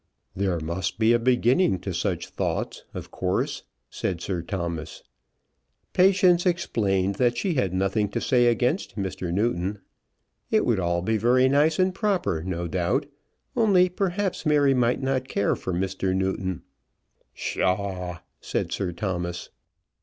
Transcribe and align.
"There 0.35 0.59
must 0.59 0.97
be 0.97 1.13
a 1.13 1.19
beginning 1.19 1.77
to 1.81 1.93
such 1.93 2.29
thoughts, 2.29 2.85
of 2.91 3.11
course," 3.11 3.65
said 3.87 4.19
Sir 4.19 4.41
Thomas. 4.41 5.03
Patience 5.93 6.43
explained 6.47 7.17
that 7.17 7.37
she 7.37 7.53
had 7.53 7.71
nothing 7.71 8.09
to 8.09 8.19
say 8.19 8.47
against 8.47 8.97
Mr. 8.97 9.31
Newton. 9.31 9.77
It 10.49 10.65
would 10.65 10.79
all 10.79 11.03
be 11.03 11.17
very 11.17 11.47
nice 11.47 11.77
and 11.77 11.93
proper, 11.93 12.41
no 12.43 12.67
doubt, 12.67 13.05
only 13.55 13.89
perhaps 13.89 14.43
Mary 14.43 14.73
might 14.73 15.03
not 15.03 15.27
care 15.27 15.55
for 15.55 15.71
Mr. 15.71 16.15
Newton. 16.15 16.63
"Psha!" 17.35 18.23
said 18.41 18.71
Sir 18.71 18.91
Thomas. 18.93 19.51